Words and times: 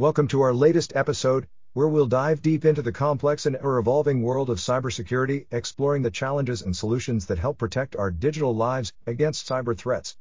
Welcome 0.00 0.28
to 0.28 0.42
our 0.42 0.54
latest 0.54 0.92
episode, 0.94 1.48
where 1.72 1.88
we'll 1.88 2.06
dive 2.06 2.40
deep 2.40 2.64
into 2.64 2.82
the 2.82 2.92
complex 2.92 3.46
and 3.46 3.56
ever 3.56 3.78
evolving 3.78 4.22
world 4.22 4.48
of 4.48 4.58
cybersecurity, 4.58 5.46
exploring 5.50 6.02
the 6.02 6.10
challenges 6.12 6.62
and 6.62 6.76
solutions 6.76 7.26
that 7.26 7.40
help 7.40 7.58
protect 7.58 7.96
our 7.96 8.12
digital 8.12 8.54
lives 8.54 8.92
against 9.08 9.48
cyber 9.48 9.76
threats. 9.76 10.16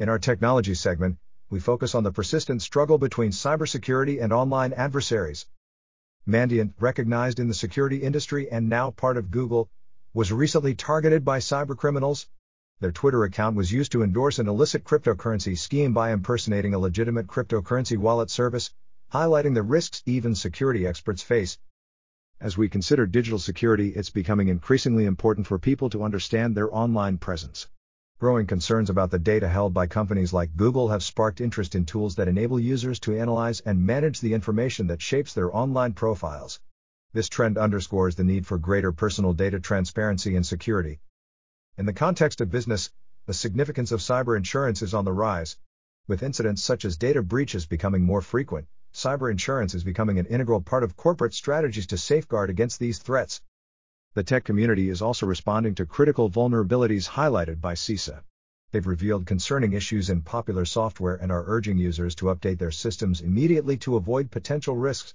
In 0.00 0.08
our 0.08 0.18
technology 0.18 0.74
segment, 0.74 1.18
we 1.48 1.60
focus 1.60 1.94
on 1.94 2.02
the 2.02 2.10
persistent 2.10 2.60
struggle 2.60 2.98
between 2.98 3.30
cybersecurity 3.30 4.20
and 4.20 4.32
online 4.32 4.72
adversaries. 4.72 5.46
Mandiant, 6.26 6.72
recognized 6.80 7.38
in 7.38 7.46
the 7.46 7.54
security 7.54 7.98
industry 7.98 8.50
and 8.50 8.68
now 8.68 8.90
part 8.90 9.16
of 9.16 9.30
Google, 9.30 9.70
was 10.12 10.32
recently 10.32 10.74
targeted 10.74 11.24
by 11.24 11.38
cybercriminals, 11.38 12.26
their 12.80 12.92
Twitter 12.92 13.24
account 13.24 13.56
was 13.56 13.72
used 13.72 13.90
to 13.90 14.04
endorse 14.04 14.38
an 14.38 14.46
illicit 14.46 14.84
cryptocurrency 14.84 15.58
scheme 15.58 15.92
by 15.92 16.12
impersonating 16.12 16.74
a 16.74 16.78
legitimate 16.78 17.26
cryptocurrency 17.26 17.98
wallet 17.98 18.30
service, 18.30 18.72
highlighting 19.12 19.54
the 19.54 19.62
risks 19.64 20.00
even 20.06 20.32
security 20.32 20.86
experts 20.86 21.20
face. 21.20 21.58
As 22.40 22.56
we 22.56 22.68
consider 22.68 23.04
digital 23.04 23.40
security, 23.40 23.88
it's 23.88 24.10
becoming 24.10 24.46
increasingly 24.46 25.06
important 25.06 25.48
for 25.48 25.58
people 25.58 25.90
to 25.90 26.04
understand 26.04 26.56
their 26.56 26.72
online 26.72 27.18
presence. 27.18 27.66
Growing 28.20 28.46
concerns 28.46 28.90
about 28.90 29.10
the 29.10 29.18
data 29.18 29.48
held 29.48 29.74
by 29.74 29.88
companies 29.88 30.32
like 30.32 30.56
Google 30.56 30.88
have 30.88 31.02
sparked 31.02 31.40
interest 31.40 31.74
in 31.74 31.84
tools 31.84 32.14
that 32.14 32.28
enable 32.28 32.60
users 32.60 33.00
to 33.00 33.18
analyze 33.18 33.58
and 33.60 33.84
manage 33.84 34.20
the 34.20 34.34
information 34.34 34.86
that 34.86 35.02
shapes 35.02 35.34
their 35.34 35.52
online 35.52 35.94
profiles. 35.94 36.60
This 37.12 37.28
trend 37.28 37.58
underscores 37.58 38.14
the 38.14 38.22
need 38.22 38.46
for 38.46 38.56
greater 38.56 38.92
personal 38.92 39.32
data 39.32 39.58
transparency 39.58 40.36
and 40.36 40.46
security. 40.46 41.00
In 41.78 41.86
the 41.86 41.92
context 41.92 42.40
of 42.40 42.50
business, 42.50 42.90
the 43.26 43.32
significance 43.32 43.92
of 43.92 44.00
cyber 44.00 44.36
insurance 44.36 44.82
is 44.82 44.94
on 44.94 45.04
the 45.04 45.12
rise. 45.12 45.56
With 46.08 46.24
incidents 46.24 46.60
such 46.60 46.84
as 46.84 46.96
data 46.96 47.22
breaches 47.22 47.66
becoming 47.66 48.02
more 48.02 48.20
frequent, 48.20 48.66
cyber 48.92 49.30
insurance 49.30 49.76
is 49.76 49.84
becoming 49.84 50.18
an 50.18 50.26
integral 50.26 50.60
part 50.60 50.82
of 50.82 50.96
corporate 50.96 51.34
strategies 51.34 51.86
to 51.86 51.96
safeguard 51.96 52.50
against 52.50 52.80
these 52.80 52.98
threats. 52.98 53.40
The 54.14 54.24
tech 54.24 54.42
community 54.42 54.88
is 54.88 55.00
also 55.00 55.24
responding 55.24 55.76
to 55.76 55.86
critical 55.86 56.28
vulnerabilities 56.28 57.10
highlighted 57.10 57.60
by 57.60 57.74
CISA. 57.74 58.24
They've 58.72 58.84
revealed 58.84 59.26
concerning 59.26 59.72
issues 59.72 60.10
in 60.10 60.22
popular 60.22 60.64
software 60.64 61.14
and 61.14 61.30
are 61.30 61.44
urging 61.46 61.78
users 61.78 62.16
to 62.16 62.26
update 62.26 62.58
their 62.58 62.72
systems 62.72 63.20
immediately 63.20 63.76
to 63.76 63.94
avoid 63.94 64.32
potential 64.32 64.76
risks. 64.76 65.14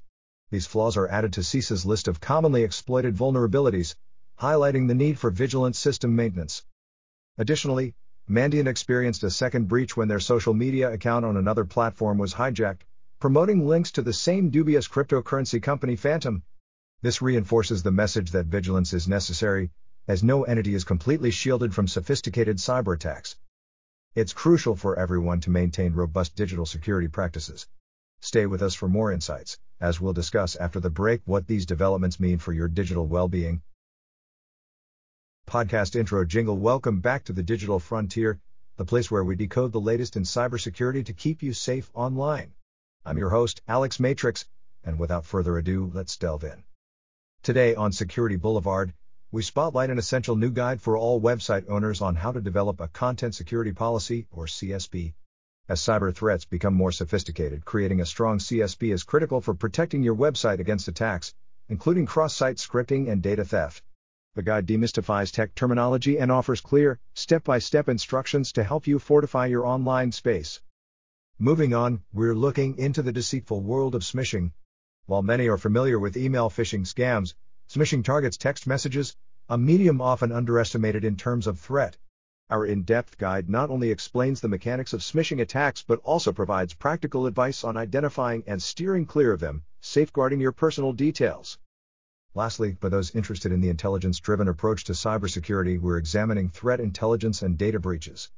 These 0.50 0.68
flaws 0.68 0.96
are 0.96 1.10
added 1.10 1.34
to 1.34 1.42
CISA's 1.42 1.86
list 1.86 2.08
of 2.08 2.22
commonly 2.22 2.64
exploited 2.64 3.18
vulnerabilities, 3.18 3.96
highlighting 4.40 4.88
the 4.88 4.96
need 4.96 5.18
for 5.18 5.30
vigilant 5.30 5.76
system 5.76 6.16
maintenance. 6.16 6.64
Additionally, 7.38 7.96
Mandiant 8.30 8.68
experienced 8.68 9.24
a 9.24 9.30
second 9.30 9.68
breach 9.68 9.98
when 9.98 10.08
their 10.08 10.20
social 10.20 10.54
media 10.54 10.92
account 10.92 11.26
on 11.26 11.38
another 11.38 11.66
platform 11.66 12.18
was 12.18 12.34
hijacked, 12.34 12.82
promoting 13.20 13.68
links 13.68 13.92
to 13.92 14.02
the 14.02 14.14
same 14.14 14.50
dubious 14.50 14.88
cryptocurrency 14.88 15.62
company 15.62 15.96
Phantom. 15.96 16.44
This 17.02 17.22
reinforces 17.22 17.84
the 17.84 17.92
message 17.92 18.32
that 18.32 18.46
vigilance 18.46 18.94
is 18.94 19.08
necessary, 19.08 19.72
as 20.08 20.24
no 20.24 20.44
entity 20.44 20.74
is 20.74 20.84
completely 20.84 21.32
shielded 21.32 21.74
from 21.74 21.88
sophisticated 21.88 22.58
cyber 22.58 22.96
attacks. 22.96 23.36
It's 24.16 24.32
crucial 24.32 24.76
for 24.76 24.98
everyone 24.98 25.42
to 25.42 25.50
maintain 25.50 25.94
robust 25.94 26.36
digital 26.36 26.66
security 26.66 27.08
practices. 27.08 27.68
Stay 28.22 28.46
with 28.46 28.62
us 28.62 28.74
for 28.74 28.88
more 28.88 29.12
insights, 29.12 29.58
as 29.82 30.00
we'll 30.00 30.14
discuss 30.14 30.56
after 30.56 30.80
the 30.80 30.90
break 30.90 31.22
what 31.26 31.48
these 31.48 31.66
developments 31.66 32.20
mean 32.20 32.40
for 32.40 32.54
your 32.54 32.68
digital 32.68 33.06
well 33.06 33.28
being 33.28 33.62
Podcast 35.48 35.96
intro 35.96 36.26
jingle 36.26 36.58
Welcome 36.58 37.00
back 37.00 37.26
to 37.26 37.34
the 37.34 37.44
digital 37.44 37.78
frontier, 37.78 38.40
the 38.78 38.86
place 38.86 39.12
where 39.12 39.24
we 39.24 39.36
decode 39.36 39.72
the 39.72 39.80
latest 39.80 40.16
in 40.16 40.24
cybersecurity 40.24 41.06
to 41.06 41.14
keep 41.14 41.44
you 41.44 41.54
safe 41.54 41.92
online. 41.94 42.54
I'm 43.06 43.20
your 43.20 43.30
host, 43.30 43.62
Alex 43.68 44.00
Matrix, 44.00 44.46
and 44.84 44.98
without 44.98 45.26
further 45.26 45.58
ado, 45.58 45.92
let's 45.94 46.18
delve 46.18 46.44
in. 46.44 46.64
Today 47.44 47.76
on 47.76 47.92
Security 47.92 48.36
Boulevard, 48.36 48.96
we 49.32 49.44
spotlight 49.44 49.92
an 49.92 50.00
essential 50.00 50.36
new 50.36 50.50
guide 50.50 50.82
for 50.82 50.98
all 50.98 51.22
website 51.22 51.70
owners 51.70 52.02
on 52.02 52.16
how 52.16 52.32
to 52.32 52.42
develop 52.42 52.80
a 52.80 52.88
content 52.88 53.36
security 53.36 53.74
policy, 53.74 54.26
or 54.32 54.48
CSP. 54.48 55.14
As 55.70 55.80
cyber 55.82 56.16
threats 56.16 56.46
become 56.46 56.74
more 56.74 56.92
sophisticated, 56.92 57.64
creating 57.64 58.02
a 58.02 58.08
strong 58.08 58.40
CSP 58.40 58.92
is 58.92 59.04
critical 59.04 59.40
for 59.40 59.54
protecting 59.54 60.02
your 60.02 60.16
website 60.16 60.60
against 60.60 60.88
attacks, 60.88 61.36
including 61.70 62.08
cross 62.08 62.36
site 62.36 62.58
scripting 62.58 63.12
and 63.12 63.22
data 63.22 63.46
theft. 63.46 63.84
The 64.36 64.42
guide 64.42 64.66
demystifies 64.66 65.32
tech 65.32 65.54
terminology 65.54 66.18
and 66.18 66.32
offers 66.32 66.60
clear, 66.60 67.00
step 67.14 67.44
by 67.44 67.60
step 67.60 67.88
instructions 67.88 68.52
to 68.54 68.64
help 68.64 68.88
you 68.88 68.98
fortify 68.98 69.46
your 69.46 69.64
online 69.64 70.12
space. 70.12 70.60
Moving 71.38 71.76
on, 71.76 72.04
we're 72.12 72.34
looking 72.34 72.76
into 72.80 73.04
the 73.04 73.12
deceitful 73.12 73.62
world 73.62 73.94
of 73.94 74.02
smishing. 74.02 74.52
While 75.06 75.22
many 75.22 75.48
are 75.50 75.60
familiar 75.60 76.00
with 76.00 76.18
email 76.18 76.50
phishing 76.50 76.82
scams, 76.82 77.36
smishing 77.70 78.04
targets 78.04 78.36
text 78.36 78.66
messages, 78.66 79.16
a 79.50 79.58
medium 79.60 80.02
often 80.02 80.32
underestimated 80.32 81.06
in 81.06 81.16
terms 81.16 81.46
of 81.46 81.60
threat. 81.60 81.98
Our 82.50 82.66
in 82.66 82.82
depth 82.82 83.20
guide 83.20 83.52
not 83.52 83.70
only 83.70 83.92
explains 83.92 84.42
the 84.42 84.48
mechanics 84.48 84.94
of 84.94 85.02
smishing 85.02 85.42
attacks 85.42 85.84
but 85.84 86.00
also 86.00 86.32
provides 86.32 86.74
practical 86.74 87.28
advice 87.28 87.64
on 87.64 87.78
identifying 87.78 88.44
and 88.48 88.60
steering 88.60 89.06
clear 89.06 89.32
of 89.32 89.40
them, 89.40 89.64
safeguarding 89.80 90.40
your 90.40 90.54
personal 90.54 90.92
details. 90.92 91.60
Lastly, 92.36 92.76
for 92.82 92.90
those 92.90 93.14
interested 93.14 93.52
in 93.52 93.62
the 93.62 93.70
intelligence 93.70 94.20
driven 94.20 94.48
approach 94.48 94.86
to 94.86 94.94
cybersecurity, 94.94 95.80
we're 95.80 96.00
examining 96.00 96.50
threat 96.50 96.80
intelligence 96.80 97.44
and 97.44 97.60
data 97.60 97.80
breaches. 97.80 98.32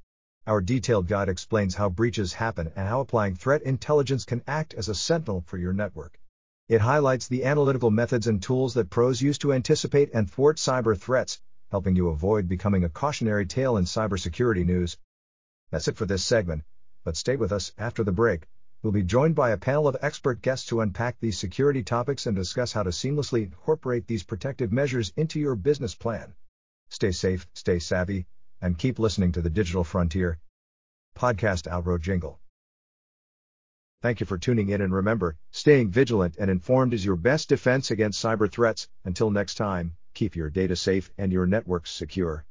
Our 0.46 0.60
detailed 0.60 1.08
guide 1.08 1.30
explains 1.30 1.76
how 1.76 1.88
breaches 1.88 2.34
happen 2.34 2.74
and 2.76 2.90
how 2.90 3.00
applying 3.00 3.36
threat 3.36 3.62
intelligence 3.62 4.26
can 4.26 4.44
act 4.48 4.74
as 4.74 4.90
a 4.90 4.96
sentinel 4.96 5.46
for 5.48 5.58
your 5.58 5.72
network. 5.72 6.20
It 6.68 6.82
highlights 6.82 7.30
the 7.30 7.46
analytical 7.46 7.90
methods 7.90 8.28
and 8.28 8.44
tools 8.44 8.74
that 8.74 8.90
pros 8.90 9.22
use 9.22 9.38
to 9.38 9.54
anticipate 9.54 10.10
and 10.14 10.30
thwart 10.30 10.58
cyber 10.58 10.98
threats, 10.98 11.40
helping 11.72 11.96
you 11.96 12.10
avoid 12.10 12.50
becoming 12.50 12.84
a 12.84 12.90
cautionary 12.90 13.46
tale 13.46 13.78
in 13.78 13.86
cybersecurity 13.86 14.66
news. 14.66 14.98
That's 15.72 15.88
it 15.88 15.96
for 15.96 16.06
this 16.06 16.26
segment, 16.26 16.66
but 17.06 17.16
stay 17.16 17.38
with 17.38 17.54
us 17.54 17.72
after 17.78 18.04
the 18.04 18.12
break 18.12 18.46
We'll 18.86 18.92
be 18.92 19.02
joined 19.02 19.34
by 19.34 19.50
a 19.50 19.58
panel 19.58 19.88
of 19.88 19.98
expert 20.00 20.44
guests 20.44 20.68
to 20.68 20.82
unpack 20.82 21.20
these 21.20 21.40
security 21.40 21.82
topics 21.82 22.28
and 22.28 22.36
discuss 22.36 22.72
how 22.72 22.84
to 22.84 22.92
seamlessly 22.92 23.42
incorporate 23.46 24.06
these 24.06 24.22
protective 24.22 24.72
measures 24.72 25.12
into 25.18 25.40
your 25.40 25.56
business 25.56 25.96
plan. 25.96 26.36
Stay 26.90 27.12
safe, 27.12 27.48
stay 27.56 27.80
savvy, 27.80 28.28
and 28.62 28.78
keep 28.78 29.00
listening 29.00 29.32
to 29.32 29.42
the 29.42 29.50
Digital 29.50 29.84
Frontier 29.84 30.38
podcast 31.18 31.64
outro 31.68 32.00
jingle. 32.00 32.40
Thank 34.04 34.20
you 34.20 34.28
for 34.28 34.38
tuning 34.38 34.70
in 34.70 34.82
and 34.82 34.94
remember, 34.94 35.36
staying 35.50 35.90
vigilant 35.90 36.36
and 36.38 36.52
informed 36.52 36.94
is 36.94 37.04
your 37.04 37.16
best 37.16 37.50
defense 37.50 37.90
against 37.90 38.24
cyber 38.24 38.52
threats. 38.52 38.88
Until 39.04 39.32
next 39.32 39.56
time, 39.56 39.96
keep 40.14 40.36
your 40.36 40.52
data 40.52 40.76
safe 40.76 41.10
and 41.18 41.32
your 41.32 41.48
networks 41.48 41.90
secure. 41.90 42.46